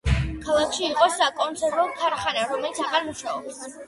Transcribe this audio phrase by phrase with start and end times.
[0.45, 3.61] ქალაქში იყო საკონსერვო ქარხანა, რომელიც აღარ მუშაობს.